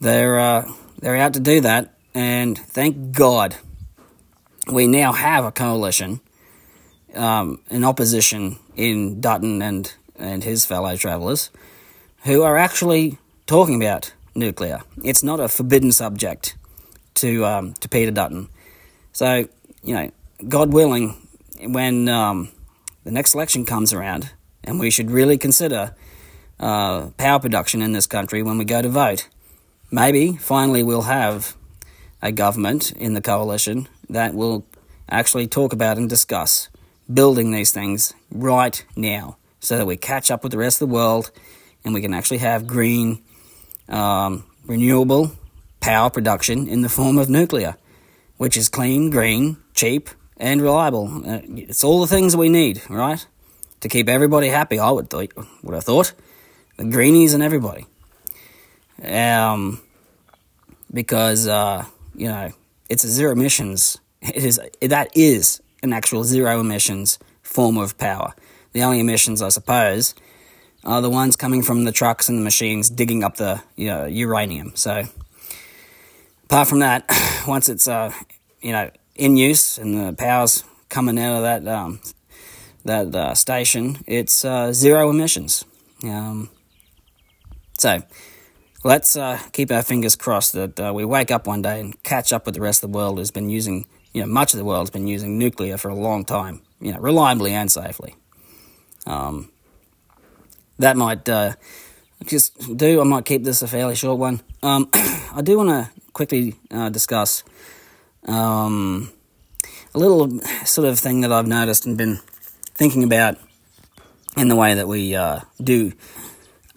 they're 0.00 0.38
uh, 0.38 0.70
they're 1.00 1.16
out 1.16 1.34
to 1.34 1.40
do 1.40 1.60
that, 1.62 1.94
and 2.14 2.58
thank 2.58 3.12
God 3.12 3.56
we 4.70 4.86
now 4.86 5.12
have 5.12 5.44
a 5.44 5.52
coalition, 5.52 6.20
um, 7.14 7.60
an 7.70 7.84
opposition 7.84 8.58
in 8.76 9.20
Dutton 9.20 9.62
and 9.62 9.92
and 10.18 10.44
his 10.44 10.66
fellow 10.66 10.96
travellers, 10.96 11.50
who 12.24 12.42
are 12.42 12.58
actually 12.58 13.18
talking 13.46 13.82
about 13.82 14.12
nuclear. 14.34 14.82
It's 15.02 15.22
not 15.22 15.40
a 15.40 15.48
forbidden 15.48 15.92
subject 15.92 16.56
to 17.14 17.44
um, 17.44 17.74
to 17.74 17.88
Peter 17.88 18.10
Dutton. 18.10 18.48
So 19.12 19.48
you 19.82 19.94
know, 19.94 20.10
God 20.48 20.72
willing, 20.72 21.16
when 21.60 22.08
um, 22.08 22.50
the 23.04 23.10
next 23.10 23.34
election 23.34 23.64
comes 23.64 23.92
around, 23.92 24.30
and 24.64 24.78
we 24.78 24.90
should 24.90 25.10
really 25.10 25.38
consider 25.38 25.94
uh, 26.58 27.08
power 27.16 27.38
production 27.38 27.82
in 27.82 27.92
this 27.92 28.06
country 28.06 28.42
when 28.42 28.58
we 28.58 28.64
go 28.64 28.82
to 28.82 28.88
vote, 28.88 29.28
maybe 29.90 30.36
finally 30.36 30.82
we'll 30.82 31.02
have 31.02 31.56
a 32.22 32.30
government 32.30 32.92
in 32.92 33.14
the 33.14 33.20
coalition 33.20 33.88
that 34.10 34.34
will 34.34 34.66
actually 35.08 35.46
talk 35.46 35.72
about 35.72 35.96
and 35.96 36.08
discuss 36.08 36.68
building 37.12 37.50
these 37.50 37.72
things 37.72 38.12
right 38.30 38.84
now 38.94 39.36
so 39.58 39.76
that 39.78 39.86
we 39.86 39.96
catch 39.96 40.30
up 40.30 40.42
with 40.42 40.52
the 40.52 40.58
rest 40.58 40.80
of 40.80 40.88
the 40.88 40.94
world 40.94 41.30
and 41.84 41.94
we 41.94 42.00
can 42.00 42.14
actually 42.14 42.38
have 42.38 42.66
green, 42.66 43.22
um, 43.88 44.44
renewable 44.66 45.32
power 45.80 46.10
production 46.10 46.68
in 46.68 46.82
the 46.82 46.88
form 46.88 47.18
of 47.18 47.28
nuclear, 47.28 47.76
which 48.40 48.56
is 48.56 48.70
clean, 48.70 49.10
green, 49.10 49.58
cheap, 49.74 50.08
and 50.38 50.62
reliable. 50.62 51.28
Uh, 51.28 51.40
it's 51.44 51.84
all 51.84 52.00
the 52.00 52.06
things 52.06 52.34
we 52.34 52.48
need, 52.48 52.80
right? 52.88 53.26
To 53.80 53.88
keep 53.90 54.08
everybody 54.08 54.48
happy, 54.48 54.78
I 54.78 54.90
would, 54.90 55.10
th- 55.10 55.32
would 55.62 55.74
have 55.74 55.84
thought. 55.84 56.14
The 56.78 56.84
greenies 56.84 57.34
and 57.34 57.42
everybody. 57.42 57.84
Um, 59.04 59.82
because, 60.90 61.46
uh, 61.46 61.84
you 62.14 62.28
know, 62.28 62.50
it's 62.88 63.04
a 63.04 63.08
zero 63.08 63.32
emissions. 63.32 63.98
It 64.22 64.42
is, 64.42 64.58
that 64.80 65.14
is 65.14 65.60
an 65.82 65.92
actual 65.92 66.24
zero 66.24 66.60
emissions 66.60 67.18
form 67.42 67.76
of 67.76 67.98
power. 67.98 68.34
The 68.72 68.82
only 68.82 69.00
emissions, 69.00 69.42
I 69.42 69.50
suppose, 69.50 70.14
are 70.82 71.02
the 71.02 71.10
ones 71.10 71.36
coming 71.36 71.60
from 71.62 71.84
the 71.84 71.92
trucks 71.92 72.30
and 72.30 72.38
the 72.38 72.42
machines 72.42 72.88
digging 72.88 73.22
up 73.22 73.36
the 73.36 73.62
you 73.76 73.88
know, 73.88 74.06
uranium. 74.06 74.72
So, 74.76 75.04
apart 76.50 76.66
from 76.66 76.80
that, 76.80 77.04
once 77.46 77.68
it's 77.68 77.86
uh, 77.86 78.12
you 78.60 78.72
know 78.72 78.90
in 79.14 79.36
use 79.36 79.78
and 79.78 79.94
the 79.94 80.12
power's 80.12 80.64
coming 80.88 81.18
out 81.18 81.36
of 81.36 81.42
that 81.42 81.66
um, 81.68 82.00
that 82.84 83.14
uh, 83.14 83.34
station, 83.34 83.98
it's 84.06 84.44
uh, 84.44 84.72
zero 84.72 85.10
emissions. 85.10 85.64
Um, 86.02 86.50
so 87.78 88.02
let's 88.82 89.16
uh, 89.16 89.38
keep 89.52 89.70
our 89.70 89.82
fingers 89.82 90.16
crossed 90.16 90.54
that 90.54 90.80
uh, 90.80 90.92
we 90.92 91.04
wake 91.04 91.30
up 91.30 91.46
one 91.46 91.62
day 91.62 91.78
and 91.80 92.02
catch 92.02 92.32
up 92.32 92.46
with 92.46 92.54
the 92.54 92.60
rest 92.60 92.82
of 92.82 92.90
the 92.90 92.96
world 92.96 93.18
who's 93.18 93.30
been 93.30 93.48
using, 93.48 93.86
you 94.12 94.22
know, 94.22 94.26
much 94.26 94.52
of 94.52 94.58
the 94.58 94.64
world 94.64 94.82
has 94.82 94.90
been 94.90 95.06
using 95.06 95.38
nuclear 95.38 95.76
for 95.76 95.88
a 95.88 95.94
long 95.94 96.24
time, 96.24 96.62
you 96.80 96.92
know, 96.92 96.98
reliably 96.98 97.52
and 97.52 97.70
safely. 97.70 98.16
Um, 99.06 99.50
that 100.78 100.96
might 100.96 101.28
uh, 101.28 101.52
just 102.24 102.76
do. 102.76 103.00
I 103.00 103.04
might 103.04 103.24
keep 103.26 103.44
this 103.44 103.62
a 103.62 103.68
fairly 103.68 103.94
short 103.94 104.18
one. 104.18 104.40
Um, 104.62 104.88
I 104.94 105.42
do 105.42 105.58
want 105.58 105.68
to 105.68 105.99
quickly 106.12 106.56
uh, 106.70 106.88
discuss 106.88 107.44
um, 108.26 109.10
a 109.94 109.98
little 109.98 110.40
sort 110.64 110.88
of 110.88 110.98
thing 110.98 111.20
that 111.22 111.32
I've 111.32 111.46
noticed 111.46 111.86
and 111.86 111.96
been 111.96 112.20
thinking 112.74 113.04
about 113.04 113.38
in 114.36 114.48
the 114.48 114.56
way 114.56 114.74
that 114.74 114.88
we 114.88 115.14
uh, 115.14 115.40
do 115.62 115.92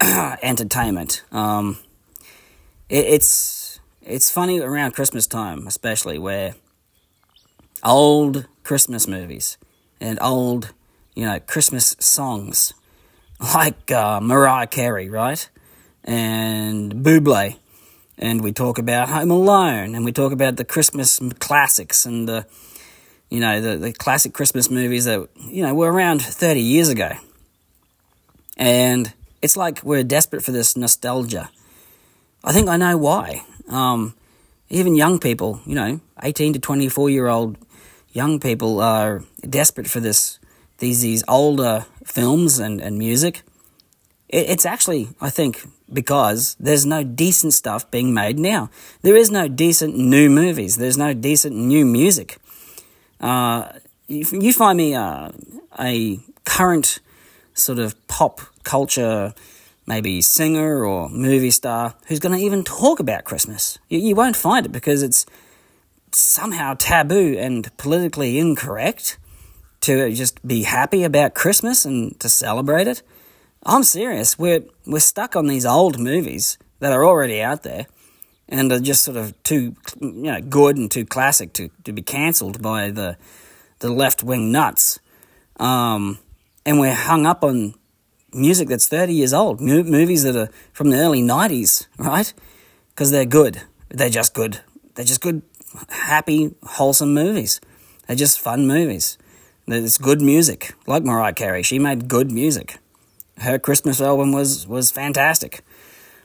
entertainment. 0.00 1.22
Um, 1.32 1.78
it, 2.88 3.06
it's 3.06 3.80
it's 4.02 4.30
funny 4.30 4.60
around 4.60 4.92
Christmas 4.92 5.26
time, 5.26 5.66
especially 5.66 6.18
where 6.18 6.54
old 7.82 8.46
Christmas 8.62 9.06
movies 9.06 9.56
and 10.00 10.18
old, 10.20 10.72
you 11.14 11.24
know, 11.24 11.40
Christmas 11.40 11.96
songs 11.98 12.74
like 13.54 13.90
uh, 13.90 14.20
Mariah 14.20 14.66
Carey, 14.66 15.08
right, 15.08 15.48
and 16.02 16.96
Buble 16.96 17.56
and 18.18 18.42
we 18.42 18.52
talk 18.52 18.78
about 18.78 19.08
Home 19.08 19.30
Alone, 19.30 19.94
and 19.94 20.04
we 20.04 20.12
talk 20.12 20.32
about 20.32 20.56
the 20.56 20.64
Christmas 20.64 21.20
classics 21.38 22.06
and 22.06 22.28
the, 22.28 22.46
you 23.30 23.40
know, 23.40 23.60
the, 23.60 23.76
the 23.76 23.92
classic 23.92 24.32
Christmas 24.32 24.70
movies 24.70 25.04
that, 25.06 25.28
you 25.48 25.62
know, 25.62 25.74
were 25.74 25.92
around 25.92 26.22
30 26.22 26.60
years 26.60 26.88
ago. 26.88 27.12
And 28.56 29.12
it's 29.42 29.56
like 29.56 29.82
we're 29.82 30.04
desperate 30.04 30.44
for 30.44 30.52
this 30.52 30.76
nostalgia. 30.76 31.50
I 32.44 32.52
think 32.52 32.68
I 32.68 32.76
know 32.76 32.96
why. 32.96 33.44
Um, 33.68 34.14
even 34.70 34.94
young 34.94 35.18
people, 35.18 35.60
you 35.66 35.74
know, 35.74 36.00
18 36.22 36.54
to 36.54 36.58
24 36.58 37.10
year 37.10 37.28
old 37.28 37.58
young 38.12 38.38
people 38.38 38.80
are 38.80 39.24
desperate 39.48 39.88
for 39.88 40.00
this, 40.00 40.38
these, 40.78 41.02
these 41.02 41.24
older 41.26 41.86
films 42.04 42.58
and, 42.58 42.80
and 42.80 42.96
music. 42.96 43.42
It, 44.28 44.50
it's 44.50 44.64
actually, 44.64 45.08
I 45.20 45.30
think, 45.30 45.66
because 45.92 46.56
there's 46.58 46.86
no 46.86 47.04
decent 47.04 47.52
stuff 47.52 47.90
being 47.90 48.14
made 48.14 48.38
now. 48.38 48.70
There 49.02 49.16
is 49.16 49.30
no 49.30 49.48
decent 49.48 49.96
new 49.96 50.30
movies. 50.30 50.76
There's 50.76 50.98
no 50.98 51.14
decent 51.14 51.54
new 51.54 51.84
music. 51.84 52.38
Uh, 53.20 53.72
if 54.08 54.32
you 54.32 54.52
find 54.52 54.76
me 54.76 54.94
uh, 54.94 55.30
a 55.78 56.18
current 56.44 57.00
sort 57.54 57.78
of 57.78 58.06
pop 58.06 58.40
culture, 58.64 59.34
maybe 59.86 60.20
singer 60.20 60.84
or 60.84 61.08
movie 61.08 61.50
star 61.50 61.94
who's 62.06 62.18
going 62.18 62.36
to 62.36 62.44
even 62.44 62.64
talk 62.64 63.00
about 63.00 63.24
Christmas. 63.24 63.78
You, 63.88 63.98
you 63.98 64.14
won't 64.14 64.36
find 64.36 64.66
it 64.66 64.72
because 64.72 65.02
it's 65.02 65.26
somehow 66.12 66.74
taboo 66.78 67.36
and 67.38 67.74
politically 67.76 68.38
incorrect 68.38 69.18
to 69.80 70.10
just 70.12 70.46
be 70.46 70.62
happy 70.62 71.04
about 71.04 71.34
Christmas 71.34 71.84
and 71.84 72.18
to 72.20 72.28
celebrate 72.28 72.86
it. 72.86 73.02
I'm 73.66 73.82
serious. 73.82 74.38
We're 74.38 74.64
we're 74.86 75.00
stuck 75.00 75.36
on 75.36 75.46
these 75.46 75.64
old 75.64 75.98
movies 75.98 76.58
that 76.80 76.92
are 76.92 77.04
already 77.04 77.40
out 77.40 77.62
there 77.62 77.86
and 78.48 78.70
are 78.70 78.80
just 78.80 79.04
sort 79.04 79.16
of 79.16 79.42
too 79.42 79.74
you 80.00 80.12
know 80.12 80.40
good 80.40 80.76
and 80.76 80.90
too 80.90 81.06
classic 81.06 81.52
to, 81.54 81.70
to 81.84 81.92
be 81.92 82.02
cancelled 82.02 82.60
by 82.60 82.90
the 82.90 83.16
the 83.78 83.90
left 83.90 84.22
wing 84.22 84.52
nuts. 84.52 85.00
Um, 85.58 86.18
and 86.66 86.78
we're 86.78 86.94
hung 86.94 87.26
up 87.26 87.42
on 87.44 87.74
music 88.32 88.68
that's 88.68 88.88
30 88.88 89.14
years 89.14 89.32
old, 89.32 89.60
Mo- 89.60 89.84
movies 89.84 90.24
that 90.24 90.34
are 90.34 90.48
from 90.72 90.90
the 90.90 90.98
early 90.98 91.22
90s, 91.22 91.86
right? 91.96 92.32
Because 92.88 93.10
they're 93.12 93.24
good. 93.24 93.62
They're 93.90 94.10
just 94.10 94.34
good. 94.34 94.60
They're 94.94 95.04
just 95.04 95.20
good, 95.20 95.42
happy, 95.90 96.54
wholesome 96.64 97.14
movies. 97.14 97.60
They're 98.06 98.16
just 98.16 98.40
fun 98.40 98.66
movies. 98.66 99.16
It's 99.68 99.98
good 99.98 100.20
music, 100.20 100.74
like 100.86 101.04
Mariah 101.04 101.32
Carey. 101.32 101.62
She 101.62 101.78
made 101.78 102.08
good 102.08 102.32
music 102.32 102.78
her 103.38 103.58
Christmas 103.58 104.00
album 104.00 104.32
was 104.32 104.66
was 104.66 104.90
fantastic, 104.90 105.62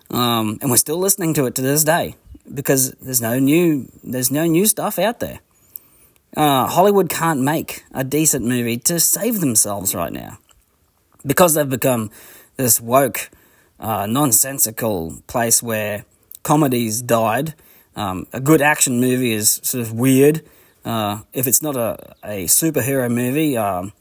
um, 0.09 0.57
and 0.61 0.69
we're 0.69 0.77
still 0.77 0.99
listening 0.99 1.33
to 1.35 1.45
it 1.45 1.55
to 1.55 1.61
this 1.61 1.83
day 1.83 2.15
because 2.53 2.91
there's 3.01 3.21
no 3.21 3.39
new 3.39 3.89
there's 4.03 4.31
no 4.31 4.45
new 4.45 4.65
stuff 4.65 4.99
out 4.99 5.19
there. 5.19 5.39
Uh, 6.35 6.67
Hollywood 6.67 7.09
can't 7.09 7.41
make 7.41 7.83
a 7.91 8.03
decent 8.03 8.45
movie 8.45 8.77
to 8.77 8.99
save 8.99 9.39
themselves 9.39 9.95
right 9.95 10.13
now 10.13 10.37
because 11.25 11.55
they've 11.55 11.69
become 11.69 12.11
this 12.55 12.79
woke, 12.79 13.29
uh, 13.79 14.05
nonsensical 14.05 15.21
place 15.27 15.63
where 15.63 16.05
comedy's 16.43 17.01
died. 17.01 17.55
Um, 17.95 18.27
a 18.31 18.39
good 18.39 18.61
action 18.61 18.99
movie 18.99 19.33
is 19.33 19.59
sort 19.63 19.81
of 19.81 19.93
weird. 19.93 20.43
Uh, 20.85 21.21
if 21.33 21.47
it's 21.47 21.61
not 21.61 21.75
a, 21.75 22.15
a 22.23 22.45
superhero 22.45 23.11
movie, 23.11 23.57
um, 23.57 23.91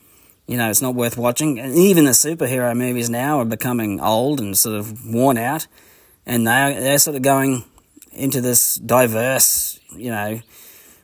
you 0.49 0.57
know, 0.57 0.71
it's 0.71 0.83
not 0.83 0.95
worth 0.95 1.17
watching. 1.17 1.61
And 1.61 1.77
even 1.77 2.07
the 2.07 2.13
superhero 2.13 2.77
movies 2.77 3.09
now 3.11 3.39
are 3.39 3.45
becoming 3.45 4.01
old 4.01 4.41
and 4.41 4.57
sort 4.57 4.77
of 4.77 5.07
worn 5.07 5.37
out, 5.37 5.69
and 6.27 6.47
they 6.47 6.77
they're 6.81 6.99
sort 6.99 7.17
of 7.17 7.23
going 7.23 7.65
into 8.13 8.41
this 8.41 8.77
diverse, 8.77 9.79
you 9.95 10.11
know, 10.11 10.41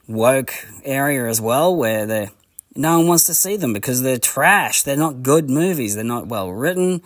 woke 0.09 0.55
area 0.83 1.29
as 1.29 1.41
well, 1.41 1.77
where 1.77 2.07
they 2.07 2.31
no 2.75 2.99
one 2.99 3.07
wants 3.07 3.25
to 3.25 3.35
see 3.35 3.57
them 3.57 3.75
because 3.75 4.03
they're 4.03 4.19
trash. 4.19 4.83
They're 4.83 4.97
not 4.97 5.23
good 5.23 5.49
movies. 5.49 5.95
They're 5.95 6.05
not 6.05 6.27
well 6.27 6.51
written. 6.51 7.03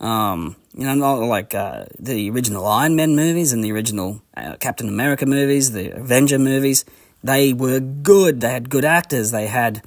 Um, 0.00 0.56
you 0.74 0.84
know, 0.84 0.94
not 0.94 1.18
like 1.18 1.54
uh, 1.54 1.86
the 1.98 2.30
original 2.30 2.64
Iron 2.64 2.94
Man 2.94 3.16
movies 3.16 3.52
and 3.52 3.62
the 3.62 3.72
original 3.72 4.22
uh, 4.36 4.56
Captain 4.58 4.88
America 4.88 5.26
movies, 5.26 5.72
the 5.72 5.90
Avenger 5.96 6.38
movies. 6.38 6.84
They 7.24 7.52
were 7.52 7.80
good. 7.80 8.40
They 8.40 8.50
had 8.50 8.70
good 8.70 8.84
actors. 8.84 9.32
They 9.32 9.46
had 9.48 9.82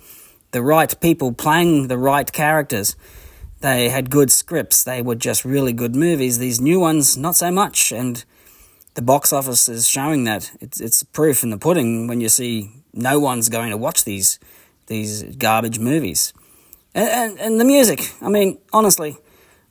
the 0.56 0.62
right 0.62 0.98
people 1.02 1.34
playing 1.34 1.90
the 1.90 1.98
right 1.98 2.32
characters. 2.32 2.96
They 3.60 3.90
had 3.90 4.10
good 4.10 4.32
scripts. 4.32 4.86
They 4.86 5.02
were 5.02 5.16
just 5.16 5.44
really 5.44 5.74
good 5.74 5.98
movies. 5.98 6.38
These 6.38 6.62
new 6.62 6.80
ones, 6.80 7.18
not 7.18 7.36
so 7.36 7.52
much. 7.52 7.92
And 7.92 8.24
the 8.94 9.02
box 9.02 9.34
office 9.34 9.68
is 9.68 9.86
showing 9.86 10.24
that. 10.24 10.54
It's, 10.62 10.80
it's 10.80 11.04
proof 11.04 11.44
in 11.44 11.50
the 11.50 11.58
pudding 11.58 12.08
when 12.08 12.22
you 12.22 12.30
see 12.30 12.72
no 12.94 13.20
one's 13.20 13.50
going 13.50 13.72
to 13.72 13.78
watch 13.78 14.06
these 14.06 14.40
these 14.88 15.24
garbage 15.24 15.78
movies. 15.78 16.32
And, 16.94 17.10
and, 17.10 17.40
and 17.40 17.60
the 17.60 17.66
music. 17.66 18.14
I 18.22 18.30
mean, 18.30 18.58
honestly, 18.72 19.18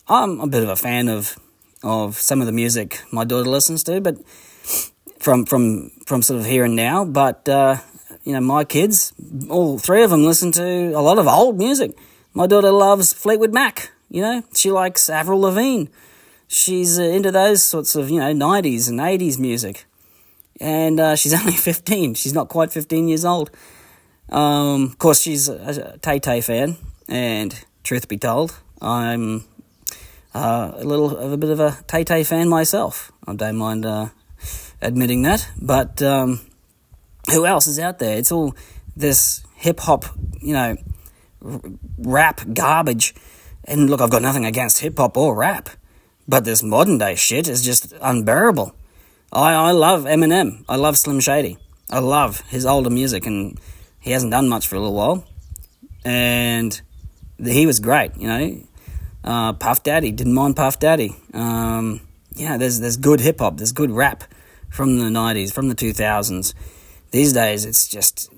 I'm 0.07 0.39
a 0.41 0.47
bit 0.47 0.63
of 0.63 0.69
a 0.69 0.77
fan 0.77 1.09
of 1.09 1.39
of 1.83 2.17
some 2.19 2.41
of 2.41 2.47
the 2.47 2.53
music 2.53 3.01
my 3.11 3.25
daughter 3.25 3.49
listens 3.49 3.85
to, 3.85 4.03
but 4.03 4.17
from 5.19 5.47
from 5.47 5.93
from 6.05 6.21
sort 6.21 6.41
of 6.41 6.47
here 6.47 6.65
and 6.65 6.77
now. 6.77 7.07
But 7.07 7.49
uh, 7.49 7.79
you 8.25 8.33
know, 8.33 8.41
my 8.41 8.65
kids, 8.65 9.13
all 9.49 9.79
three 9.79 10.03
of 10.03 10.11
them, 10.11 10.25
listen 10.25 10.51
to 10.53 10.93
a 10.93 11.01
lot 11.01 11.19
of 11.19 11.27
old 11.27 11.59
music. 11.59 11.97
My 12.33 12.47
daughter 12.47 12.71
loves 12.71 13.13
Fleetwood 13.13 13.53
Mac. 13.53 13.91
You 14.11 14.23
know, 14.23 14.43
she 14.55 14.71
likes 14.71 15.09
Avril 15.09 15.41
Lavigne. 15.41 15.87
She's 16.49 16.99
uh, 16.99 17.03
into 17.03 17.31
those 17.31 17.63
sorts 17.63 17.95
of 17.95 18.11
you 18.11 18.21
know 18.21 18.33
'90s 18.33 18.89
and 18.89 18.99
'80s 18.99 19.39
music, 19.39 19.87
and 20.61 20.99
uh, 21.01 21.17
she's 21.17 21.35
only 21.41 21.53
15. 21.53 22.15
She's 22.15 22.33
not 22.33 22.49
quite 22.49 22.73
15 22.73 23.09
years 23.09 23.25
old. 23.25 23.51
Um, 24.31 24.85
of 24.85 24.99
course, 24.99 25.21
she's 25.21 25.49
a, 25.49 25.99
Tay 25.99 26.19
Tay 26.19 26.41
fan, 26.41 26.77
and 27.09 27.65
truth 27.83 28.09
be 28.09 28.17
told, 28.17 28.59
I'm 28.81 29.45
uh, 30.35 30.73
a 30.77 30.85
little 30.85 31.17
of 31.17 31.33
a 31.33 31.37
bit 31.37 31.51
of 31.51 31.61
a 31.61 31.79
Tay 31.87 32.05
Tay 32.05 32.25
fan 32.25 32.49
myself. 32.49 33.13
I 33.27 33.35
don't 33.35 33.57
mind 33.57 33.85
uh, 33.85 34.09
admitting 34.81 35.23
that. 35.23 35.49
But 35.61 36.03
um, 36.03 36.41
who 37.31 37.47
else 37.47 37.67
is 37.67 37.79
out 37.79 37.99
there? 37.99 38.17
It's 38.17 38.33
all 38.33 38.55
this 38.97 39.45
hip 39.55 39.81
hop, 39.81 40.05
you 40.41 40.53
know, 40.53 40.77
rap 41.99 42.41
garbage. 42.53 43.15
And 43.65 43.89
look, 43.89 44.01
I've 44.01 44.11
got 44.11 44.23
nothing 44.23 44.45
against 44.45 44.81
hip 44.81 44.99
hop 44.99 45.17
or 45.17 45.35
rap, 45.35 45.71
but 46.29 46.45
this 46.45 46.63
modern 46.63 46.99
day 46.99 47.15
shit 47.15 47.49
is 47.49 47.65
just 47.65 47.93
unbearable. 48.01 48.75
I, 49.33 49.55
I 49.55 49.71
love 49.73 50.05
Eminem. 50.05 50.65
I 50.69 50.77
love 50.77 50.97
Slim 50.97 51.21
Shady. 51.21 51.59
I 51.91 51.99
love 51.99 52.41
his 52.49 52.67
older 52.67 52.91
music, 52.91 53.27
and 53.27 53.59
he 54.01 54.13
hasn't 54.13 54.33
done 54.33 54.49
much 54.49 54.69
for 54.69 54.77
a 54.77 54.81
little 54.81 54.95
while. 54.95 55.27
And 56.05 56.81
he 57.43 57.67
was 57.67 57.81
great, 57.81 58.17
you 58.17 58.29
know. 58.29 58.63
Uh, 59.25 59.53
Puff 59.55 59.83
Daddy, 59.83 60.13
didn't 60.13 60.35
mind 60.35 60.57
Puff 60.57 60.79
Daddy. 60.79 61.17
Um, 61.33 62.01
yeah, 62.35 62.57
there's 62.59 62.81
there's 62.81 62.97
good 62.97 63.21
hip 63.21 63.41
hop, 63.41 63.57
there's 63.57 63.73
good 63.73 63.91
rap 63.91 64.25
from 64.69 64.99
the 64.99 65.05
'90s, 65.05 65.53
from 65.53 65.69
the 65.69 65.75
2000s. 65.75 66.53
These 67.15 67.33
days, 67.33 67.65
it's 67.65 67.87
just 67.87 68.29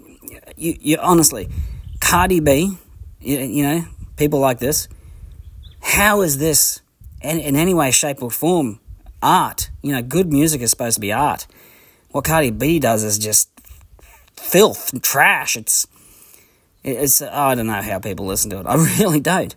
you. 0.54 0.76
You 0.78 0.98
honestly, 0.98 1.48
Cardi 1.98 2.40
B, 2.40 2.76
you, 3.22 3.38
you 3.38 3.62
know, 3.62 3.86
people 4.18 4.38
like 4.38 4.58
this. 4.58 4.86
How 5.80 6.20
is 6.20 6.36
this 6.36 6.82
in, 7.22 7.40
in 7.40 7.56
any 7.56 7.72
way, 7.72 7.90
shape, 7.90 8.22
or 8.22 8.30
form 8.30 8.80
art? 9.22 9.70
You 9.80 9.92
know, 9.92 10.02
good 10.02 10.30
music 10.30 10.60
is 10.60 10.68
supposed 10.68 10.96
to 10.96 11.00
be 11.00 11.10
art. 11.10 11.46
What 12.10 12.26
Cardi 12.26 12.50
B 12.50 12.78
does 12.78 13.02
is 13.02 13.16
just 13.16 13.48
filth 14.36 14.92
and 14.92 15.02
trash. 15.02 15.56
It's 15.56 15.86
it's 16.84 17.22
I 17.22 17.54
don't 17.54 17.68
know 17.68 17.80
how 17.80 17.98
people 17.98 18.26
listen 18.26 18.50
to 18.50 18.58
it. 18.60 18.66
I 18.66 18.74
really 18.98 19.20
don't. 19.20 19.56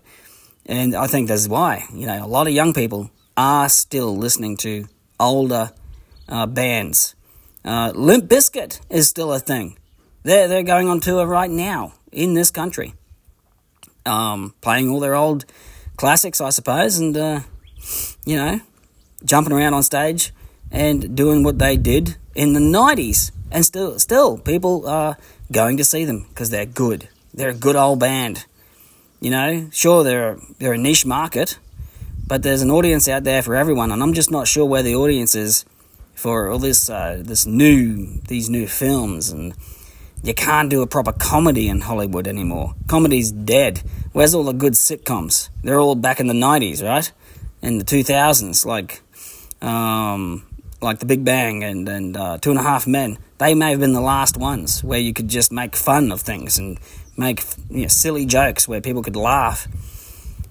And 0.66 0.96
I 0.96 1.08
think 1.08 1.28
that's 1.28 1.50
why, 1.50 1.84
you 1.94 2.06
know, 2.06 2.24
a 2.24 2.26
lot 2.26 2.48
of 2.48 2.54
young 2.54 2.74
people 2.74 3.12
are 3.36 3.68
still 3.68 4.16
listening 4.16 4.56
to 4.60 4.88
older 5.20 5.72
uh, 6.30 6.46
bands. 6.46 7.16
Uh, 7.64 7.92
Limp 7.94 8.26
Bizkit 8.26 8.80
is 8.90 9.10
still 9.10 9.34
a 9.34 9.40
thing. 9.40 9.78
They're, 10.24 10.48
they're 10.48 10.64
going 10.64 10.88
on 10.88 11.00
tour 11.00 11.26
right 11.26 11.50
now 11.50 11.94
in 12.12 12.34
this 12.34 12.52
country, 12.52 12.94
um, 14.06 14.54
playing 14.62 14.90
all 14.90 15.00
their 15.00 15.16
old 15.16 15.46
classics, 15.98 16.42
I 16.42 16.50
suppose, 16.50 16.98
and, 16.98 17.16
uh, 17.16 17.42
you 18.26 18.36
know, 18.38 18.62
jumping 19.24 19.54
around 19.54 19.74
on 19.74 19.84
stage 19.84 20.34
and 20.72 21.16
doing 21.16 21.44
what 21.44 21.60
they 21.60 21.78
did 21.78 22.16
in 22.36 22.54
the 22.54 22.60
90s. 22.60 23.32
And 23.52 23.66
still, 23.66 24.00
still, 24.00 24.38
people 24.38 24.88
are 24.88 25.18
going 25.52 25.78
to 25.78 25.84
see 25.84 26.06
them 26.06 26.28
because 26.30 26.50
they're 26.50 26.66
good. 26.66 27.10
They're 27.34 27.50
a 27.50 27.54
good 27.54 27.76
old 27.76 28.00
band. 28.00 28.46
You 29.20 29.32
know, 29.32 29.70
sure 29.72 30.04
they're 30.04 30.38
they're 30.60 30.74
a 30.74 30.78
niche 30.78 31.06
market, 31.06 31.60
but 32.26 32.42
there's 32.42 32.62
an 32.62 32.72
audience 32.72 33.10
out 33.10 33.26
there 33.26 33.42
for 33.42 33.54
everyone, 33.56 33.92
and 33.92 34.02
I'm 34.02 34.14
just 34.14 34.32
not 34.32 34.48
sure 34.48 34.66
where 34.66 34.84
the 34.84 34.96
audience 34.96 35.36
is 35.36 35.66
for 36.20 36.50
all 36.50 36.60
this 36.60 36.90
uh, 36.90 37.22
this 37.24 37.46
new 37.46 38.20
these 38.28 38.50
new 38.50 38.68
films, 38.68 39.32
and 39.32 39.54
you 40.22 40.34
can't 40.34 40.70
do 40.70 40.82
a 40.82 40.88
proper 40.88 41.14
comedy 41.14 41.70
in 41.70 41.80
Hollywood 41.80 42.28
anymore. 42.28 42.76
Comedy's 42.88 43.32
dead. 43.32 43.82
Where's 44.12 44.36
all 44.36 44.44
the 44.44 44.52
good 44.52 44.74
sitcoms? 44.74 45.50
They're 45.64 45.80
all 45.80 45.96
back 45.96 46.20
in 46.20 46.28
the 46.28 46.34
'90s, 46.34 46.84
right? 46.84 47.10
In 47.62 47.78
the 47.78 47.86
2000s, 47.86 48.66
like 48.66 49.02
um, 49.62 50.46
like 50.82 51.00
The 51.00 51.06
Big 51.06 51.24
Bang 51.24 51.64
and 51.64 51.88
and 51.88 52.18
uh, 52.18 52.38
Two 52.38 52.52
and 52.52 52.60
a 52.60 52.64
Half 52.64 52.86
Men. 52.86 53.18
They 53.38 53.56
may 53.56 53.72
have 53.72 53.80
been 53.80 53.94
the 53.94 54.02
last 54.02 54.36
ones 54.36 54.84
where 54.84 55.00
you 55.00 55.14
could 55.14 55.30
just 55.30 55.54
make 55.54 55.74
fun 55.74 56.12
of 56.12 56.20
things 56.20 56.60
and 56.60 56.78
make 57.16 57.42
you 57.70 57.84
know, 57.84 57.88
silly 57.88 58.26
jokes 58.26 58.68
where 58.68 58.82
people 58.82 59.02
could 59.02 59.16
laugh 59.16 59.70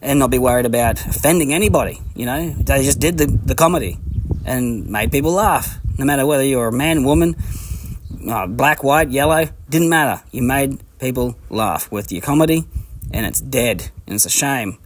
and 0.01 0.19
not 0.19 0.31
be 0.31 0.39
worried 0.39 0.65
about 0.65 1.05
offending 1.05 1.53
anybody. 1.53 2.01
You 2.15 2.25
know, 2.25 2.51
they 2.51 2.85
just 2.85 3.01
did 3.01 3.19
the, 3.19 3.27
the 3.27 3.55
comedy 3.55 3.99
and 4.45 4.87
made 4.87 5.13
people 5.13 5.33
laugh. 5.33 5.79
No 5.99 6.05
matter 6.05 6.27
whether 6.27 6.45
you're 6.45 6.69
a 6.69 6.73
man, 6.73 7.05
woman, 7.05 7.37
uh, 8.29 8.47
black, 8.47 8.83
white, 8.83 9.11
yellow, 9.11 9.47
didn't 9.69 9.89
matter. 9.89 10.23
You 10.33 10.43
made 10.43 10.81
people 10.99 11.37
laugh 11.51 11.91
with 11.91 12.13
your 12.13 12.23
comedy, 12.23 12.65
and 13.13 13.27
it's 13.27 13.41
dead, 13.41 13.91
and 14.07 14.15
it's 14.15 14.27
a 14.27 14.31
shame. 14.31 14.79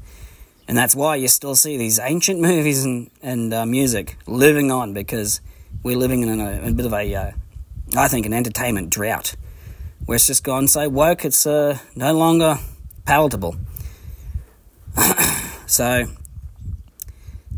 And 0.69 0.77
that's 0.77 0.95
why 0.95 1.17
you 1.17 1.29
still 1.29 1.55
see 1.55 1.77
these 1.77 1.99
ancient 1.99 2.41
movies 2.41 2.85
and, 2.85 3.11
and 3.23 3.53
uh, 3.53 3.67
music 3.67 4.17
living 4.27 4.71
on 4.71 4.93
because 4.95 5.41
we're 5.83 5.97
living 5.97 6.23
in 6.23 6.41
a, 6.41 6.69
a 6.69 6.73
bit 6.73 6.87
of 6.87 6.93
a, 6.93 7.15
uh, 7.15 7.31
I 7.97 8.09
think, 8.09 8.27
an 8.27 8.33
entertainment 8.33 8.91
drought 8.91 9.35
where 10.07 10.17
it's 10.17 10.27
just 10.27 10.45
gone 10.45 10.67
so 10.69 10.89
woke 10.89 11.25
it's 11.25 11.47
uh, 11.47 11.79
no 11.95 12.13
longer 12.13 12.59
palatable. 13.05 13.57
so 15.67 16.07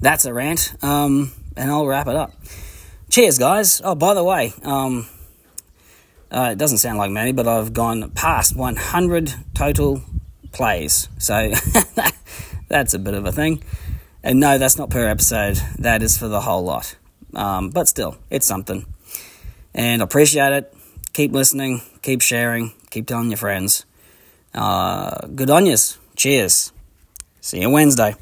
that's 0.01 0.25
a 0.25 0.33
rant, 0.33 0.75
um, 0.83 1.33
and 1.57 1.71
I'll 1.71 1.87
wrap 1.87 2.07
it 2.07 2.17
up. 2.17 2.33
Cheers, 3.11 3.39
guys. 3.39 3.81
Oh, 3.85 3.95
by 3.95 4.15
the 4.15 4.25
way, 4.25 4.53
um, 4.63 5.07
uh, 6.31 6.51
it 6.53 6.59
doesn't 6.59 6.79
sound 6.79 6.99
like 6.99 7.11
many, 7.11 7.33
but 7.33 7.47
I've 7.47 7.73
gone 7.73 8.11
past 8.11 8.57
100 8.57 9.35
total 9.55 10.03
plays. 10.53 11.09
So 11.19 11.53
that's 12.69 12.95
a 12.95 12.99
bit 12.99 13.15
of 13.15 13.27
a 13.27 13.33
thing. 13.33 13.63
And 14.23 14.41
no, 14.41 14.59
that's 14.59 14.79
not 14.79 14.91
per 14.91 15.07
episode, 15.07 15.61
that 15.79 16.03
is 16.03 16.17
for 16.17 16.29
the 16.29 16.41
whole 16.41 16.65
lot. 16.65 16.97
Um, 17.35 17.71
but 17.71 17.89
still, 17.89 18.17
it's 18.31 18.47
something. 18.47 18.87
And 19.75 20.03
I 20.03 20.05
appreciate 20.05 20.53
it. 20.53 20.75
Keep 21.13 21.33
listening 21.33 21.83
keep 22.05 22.21
sharing, 22.21 22.73
keep 22.91 23.07
telling 23.07 23.31
your 23.31 23.39
friends. 23.39 23.87
Uh, 24.55 25.27
good 25.35 25.51
on 25.51 25.67
yous. 25.67 25.99
Cheers. 26.15 26.73
See 27.41 27.61
you 27.61 27.71
Wednesday. 27.71 28.15